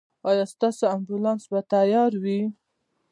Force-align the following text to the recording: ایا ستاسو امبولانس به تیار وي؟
ایا 0.29 0.43
ستاسو 0.53 0.83
امبولانس 0.95 1.43
به 1.51 1.59
تیار 1.71 2.11
وي؟ 2.23 2.41